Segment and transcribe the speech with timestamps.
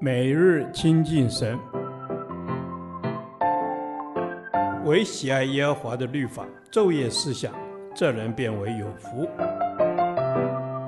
[0.00, 1.58] 每日亲近神，
[4.84, 7.54] 唯喜爱耶和华的律法，昼夜思想，
[7.94, 9.26] 这人便为有福。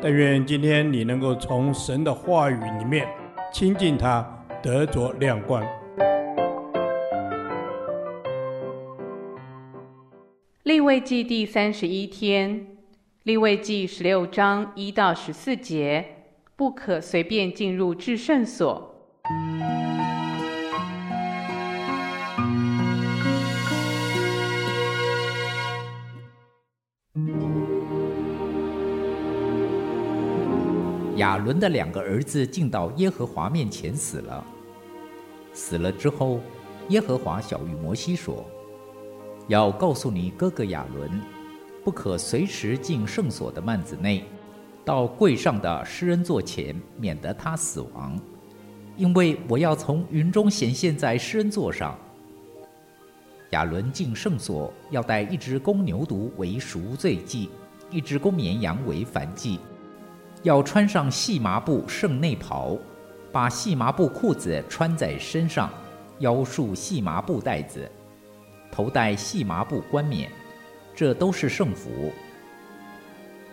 [0.00, 3.06] 但愿今天你能够从神的话语里面
[3.52, 4.26] 亲近他，
[4.62, 5.62] 得着亮光。
[10.62, 12.66] 立位记第三十一天，
[13.24, 16.04] 立位记十六章一到十四节，
[16.56, 18.90] 不可随便进入至圣所。
[31.16, 34.44] 亚伦的两个儿子进到耶和华面前死了。
[35.52, 36.40] 死了之后，
[36.88, 38.44] 耶和华晓諭摩西说
[39.46, 41.20] ：“要告诉你哥哥亚伦，
[41.84, 44.24] 不可随时进圣所的幔子内，
[44.84, 48.18] 到柜上的施恩座前，免得他死亡。
[48.96, 51.98] 因为我要从云中显现在施恩座上。
[53.50, 57.50] 亚伦进圣所，要带一只公牛犊为赎罪祭，
[57.90, 59.58] 一只公绵羊为燔祭。”
[60.42, 62.76] 要穿上细麻布圣内袍，
[63.30, 65.70] 把细麻布裤子穿在身上，
[66.18, 67.88] 腰束细麻布带子，
[68.70, 70.28] 头戴细麻布冠冕，
[70.96, 72.12] 这都是圣服。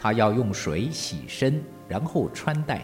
[0.00, 2.82] 他要用水洗身，然后穿戴。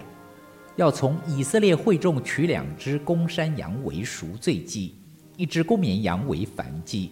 [0.76, 4.94] 要从以色列会众取两只公山羊为赎罪祭，
[5.36, 7.10] 一只公绵羊为燔祭。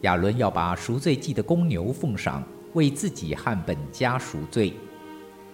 [0.00, 4.72] 亚伦要把赎罪祭的公牛奉上，为自己和本家赎罪。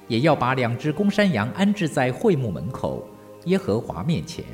[0.08, 3.04] 也要把两只公山羊安置在会幕门口，
[3.46, 4.44] 耶和华面前，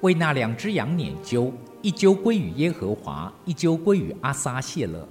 [0.00, 5.08] 为那两只羊拈阄，一阄归于耶和华，一阄归于阿撒谢勒。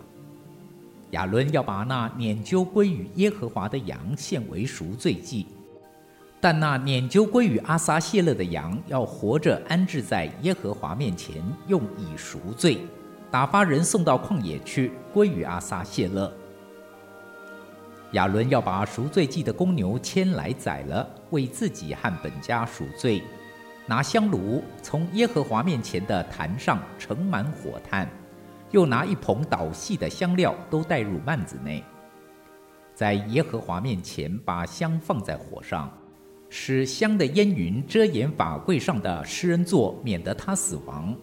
[1.11, 5.47] 亚伦要把那拈阄归于耶和华的羊献为赎罪祭，
[6.45, 12.85] 但那拈阄归于阿撒谢勒的羊要活着安置在耶和华面前，用以赎罪，
[13.31, 16.31] 打发人送到旷野去，归于阿撒谢勒。
[18.11, 23.23] 亚伦要把赎罪祭的公牛牵来宰了，为自己和本家赎罪。
[23.87, 28.07] 拿香炉从耶和华面前的坛上盛满火炭，
[28.69, 31.83] 又拿一捧捣细的香料，都带入幔子内。
[32.93, 35.91] 在耶和华面前把香放在火上，
[36.57, 41.13] 使香的烟云遮掩法柜上的施恩座，免得他死亡。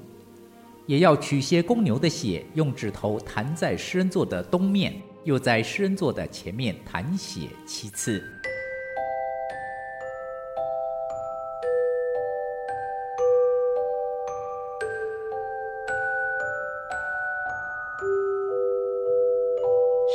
[0.84, 4.93] 也要取些公牛的血，用指头弹在施恩座的东面。
[5.25, 8.22] 又在施恩座的前面弹血七次。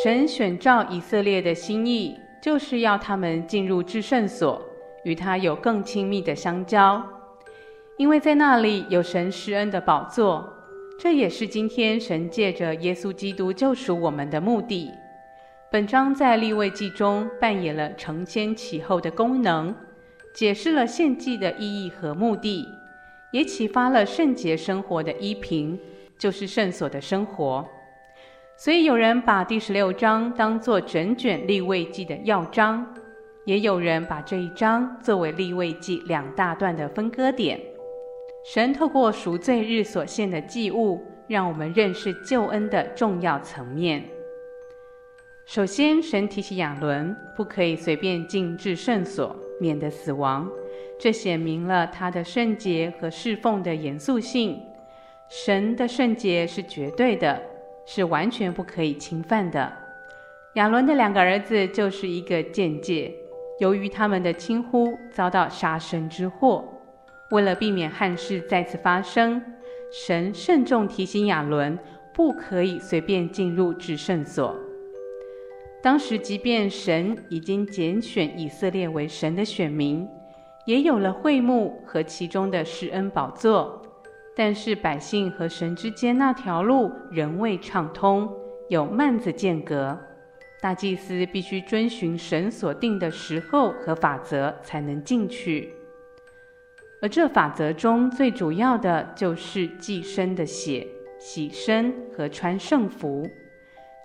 [0.04, 4.62] 神选召以色列的心意，就是要他们进入至圣所，
[5.08, 7.02] 与他有更亲密的相交，
[7.96, 10.54] 因为在那里有神施恩的宝座。
[11.00, 14.92] 这也是今天神借着耶稣基督救赎我们的目的。
[15.72, 19.74] 本章在立位记中扮演了承先启后的功能，
[20.34, 22.66] 解释了献祭的意义和目的，
[23.32, 25.80] 也启发了圣洁生活的依凭，
[26.18, 27.66] 就是圣所的生活。
[28.58, 32.86] 所以有人把第十六章当作整卷立位记的要章，
[33.48, 37.58] 也有人把这一章作为立位记两大段的分割点。
[38.44, 44.04] 神透过赎罪日所献的祭物，让我们认识救恩的重要层面。
[45.46, 50.46] 首先，神提醒亚伦不可以随便进至圣所，免得死亡。
[51.00, 54.62] 这显明了他的圣洁和侍奉的严肃性。
[55.30, 57.42] 神的圣洁是绝对的，
[57.86, 59.72] 是完全不可以侵犯的。
[60.56, 63.14] 亚伦的两个儿子就是一个鉴戒，
[63.60, 66.64] 由于他们的轻忽，遭到杀身之祸。
[67.32, 69.42] 为了避免憾事再次发生，
[69.92, 71.78] 神慎重提醒亚伦，
[72.14, 74.56] 不可以随便进入至圣所。
[75.84, 80.08] 当时，即便神已经拣选以色列为神的选民，
[80.66, 83.82] 也有了会幕和其中的施恩宝座，
[84.36, 88.30] 但是百姓和神之间那条路仍未畅通，
[88.70, 89.98] 有幔子间隔。
[90.60, 95.72] 大祭司必须遵循神所定的时候和法则，才能进去。
[97.00, 100.88] 而这法则中最主要的就是祭牲的血、
[101.20, 103.30] 洗身和穿圣服。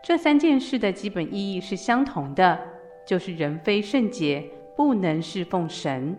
[0.05, 2.59] 这三件事的基本意义是相同的，
[3.07, 4.45] 就是人非圣洁，
[4.77, 6.15] 不能侍奉神。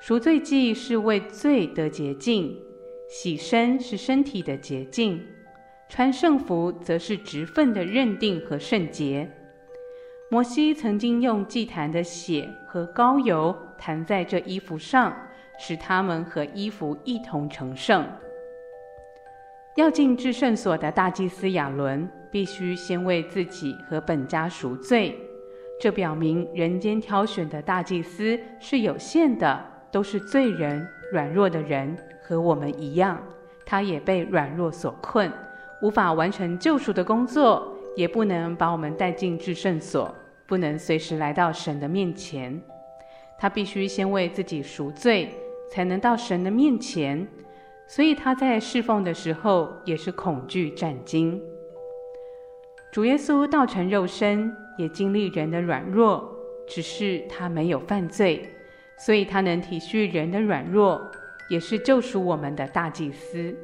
[0.00, 2.56] 赎罪祭是为罪得洁净，
[3.10, 5.22] 洗身是身体的洁净，
[5.90, 9.30] 穿圣服则是职分的认定和圣洁。
[10.32, 15.14] 摩西曾经用祭坛的血和膏油弹在这衣服上。
[15.58, 18.04] 使他们和衣服一同成圣。
[19.76, 25.16] 要进至圣所的大祭司亚伦，必须先为自己和本家赎罪。
[25.78, 33.22] 这表明人间挑选的大祭司是有限的，都是罪人、软弱的人，和我们一样。
[33.64, 35.30] 他也被软弱所困，
[35.82, 40.12] 无法完成救赎的工作，也不能把我们带进至圣所，
[40.46, 42.60] 不能随时来到神的面前。
[43.38, 45.30] 他必须先为自己赎罪，
[45.70, 47.26] 才能到神的面前。
[47.88, 51.40] 所以他在侍奉的时候也是恐惧战惊。
[52.92, 56.34] 主耶稣道成肉身，也经历人的软弱，
[56.68, 58.48] 只是他没有犯罪，
[58.98, 61.10] 所以他能体恤人的软弱，
[61.48, 63.54] 也是救赎我们的大祭司。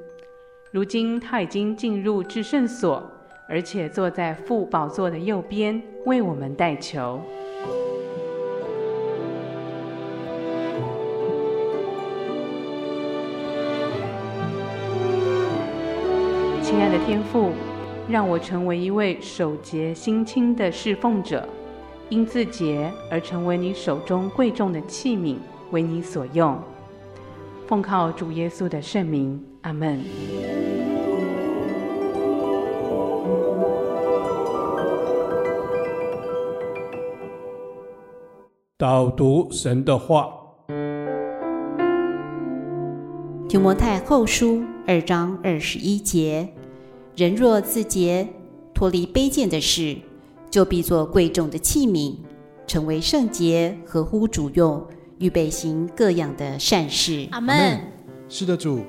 [0.73, 3.11] 如今他已经进入至圣所，
[3.49, 7.19] 而且坐在父宝座的右边，为我们代求。
[16.62, 17.53] 亲爱的天父，
[18.06, 21.49] 让我成为一位守节心清的侍奉者，
[22.11, 25.39] 因自洁而成为你手中贵重的器皿，
[25.71, 26.61] 为你所用。
[27.67, 30.68] 奉靠主耶稣的圣名，阿门。
[38.81, 40.33] 导读神的话，
[43.49, 46.49] 提摩太后书二章二十一节。
[47.17, 48.29] 人若自洁，
[48.73, 49.97] 脱离卑贱的事，
[50.49, 52.15] 就必做贵重的器皿，
[52.69, 54.81] 成为圣洁，合乎主用，
[55.19, 57.27] 预备行各样的善事。
[57.33, 57.81] 阿门。
[58.29, 58.83] 是的，主，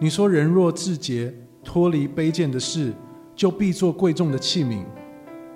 [0.00, 1.32] 你说人若自洁，
[1.62, 2.92] 脱离卑贱的事，
[3.36, 4.84] 就必做贵重的器皿。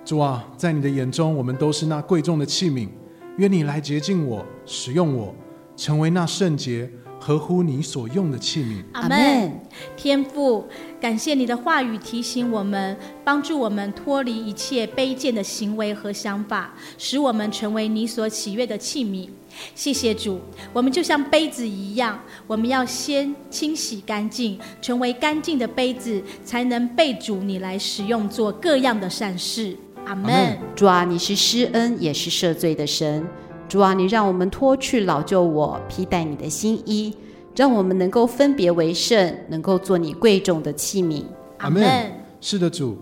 [0.05, 2.87] 主啊，在你的眼中，我们都是那贵重的器皿。
[3.37, 5.33] 愿你来洁净我，使用我，
[5.75, 6.89] 成为那圣洁。
[7.23, 8.83] 合乎你所用的器皿。
[8.93, 9.51] 阿门。
[9.95, 10.67] 天父，
[10.99, 19.29] 感谢你的话语提醒我们，帮助我们脱离一切卑贱的行为和想法，使我们成为你所喜悦的器皿。
[19.75, 20.41] 谢谢主，
[20.73, 29.77] 我们就像杯子一样，我们要先清洗干净，成为干净的杯子，才能被主你来使用，做各样的善事。
[30.05, 30.57] 阿门。
[30.75, 33.25] 主啊，你是施恩也是赦罪的神。
[33.67, 37.15] 主啊，你让我们脱去老旧我，披戴你的新衣，
[37.55, 41.23] 让我们能够分别为圣，能够做你贵重的器皿。
[41.59, 42.11] 阿门。
[42.41, 42.97] 是的，主，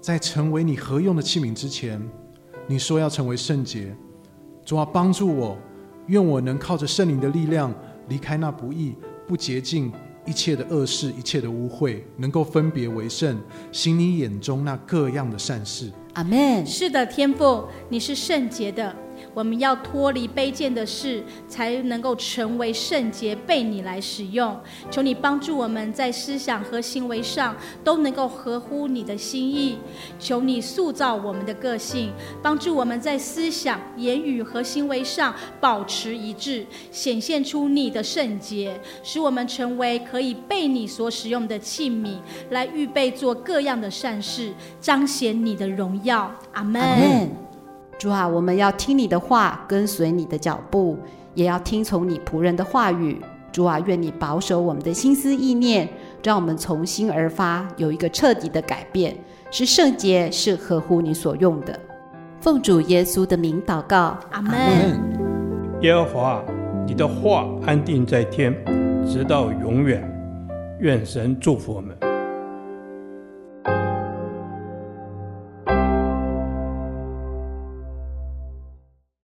[0.00, 2.00] 在成为你合用的器皿之前，
[2.66, 3.94] 你说要成为圣洁。
[4.64, 5.58] 主啊，帮助我，
[6.06, 7.74] 愿我能靠着圣灵的力量，
[8.08, 8.94] 离开那不义、
[9.26, 9.92] 不洁净
[10.24, 13.40] 一切的恶事、一切的污秽，能够分别为圣，
[13.72, 15.90] 行你眼中那各样的善事。
[16.14, 16.66] 阿门。
[16.66, 18.94] 是的，天父，你是圣洁的。
[19.34, 24.58] 我们要脱离卑贱的事，才能够成为圣洁，被你来使用。
[24.90, 29.78] 求你帮助我们在思想和行为上都能够合乎你的心意。
[30.18, 32.12] 求你塑造我们的个性，
[32.42, 42.16] 帮助我们在思想、言语和行为上保持一致，显现出你的圣洁，使我们成为可以被你所使用的器皿，
[42.50, 46.30] 来预备做各样的善事，彰显你的荣耀。
[46.52, 47.41] 阿门。
[48.02, 50.98] 主啊，我们要听你的话，跟随你的脚步，
[51.34, 53.20] 也要听从你仆人的话语。
[53.52, 55.88] 主啊，愿你保守我们的心思意念，
[56.20, 59.14] 让我们从心而发，有一个彻底的改变，
[59.52, 61.78] 是圣洁，是合乎你所用的。
[62.40, 64.52] 奉主耶稣的名祷告，阿门。
[65.82, 66.42] 耶和华，
[66.84, 68.52] 你的话安定在天，
[69.06, 70.02] 直到永远。
[70.80, 71.96] 愿神祝福我们。